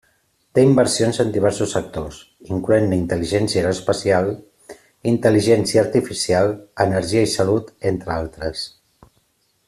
[0.57, 2.15] Té inversions en diversos sectors,
[2.55, 4.31] incloent-ne intel·ligència aeroespacial,
[5.15, 6.49] intel·ligència artificial,
[6.91, 8.65] energia i salut, entre altres.